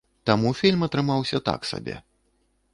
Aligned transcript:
Таму 0.29 0.53
фільм 0.61 0.87
атрымаўся 0.87 1.43
так 1.51 1.71
сабе. 1.73 1.95